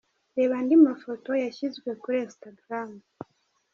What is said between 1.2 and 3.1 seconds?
yashyizwe kuri Instagram:.